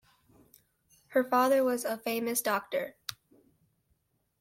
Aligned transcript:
Her 1.09 1.23
father 1.23 1.63
was 1.63 1.85
a 1.85 1.95
famous 1.95 2.41
doctor. 2.41 2.95